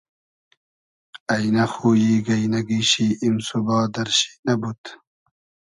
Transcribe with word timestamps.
اݷنۂ 1.33 1.65
خویی 1.73 2.13
گݷنئگی 2.25 2.81
شی 2.89 3.07
ایم 3.23 3.35
سوبا 3.47 3.77
دئرشی 3.93 4.29
نئبود 4.45 4.81